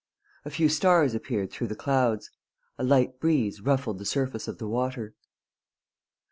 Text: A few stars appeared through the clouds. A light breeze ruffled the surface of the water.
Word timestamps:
A 0.45 0.49
few 0.49 0.67
stars 0.67 1.13
appeared 1.13 1.51
through 1.51 1.67
the 1.67 1.75
clouds. 1.75 2.31
A 2.79 2.83
light 2.83 3.19
breeze 3.19 3.61
ruffled 3.61 3.99
the 3.99 4.03
surface 4.05 4.47
of 4.47 4.57
the 4.57 4.67
water. 4.67 5.13